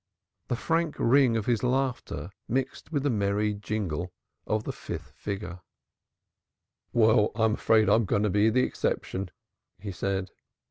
[0.47, 4.11] The frank ring of his laughter mixed with the merry jingle
[4.47, 5.59] of the fifth figure
[6.91, 9.29] "Well, I'm afraid I'm going to be an exception,"
[9.79, 10.31] he said.